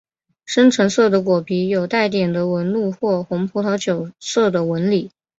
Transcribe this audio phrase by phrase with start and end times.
[0.47, 5.11] 深橙色的果皮有带点的纹路或红葡萄酒色的纹理。